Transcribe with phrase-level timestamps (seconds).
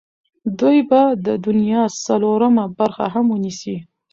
[0.59, 3.75] دوی به د دنیا څلورمه برخه هم ونیسي.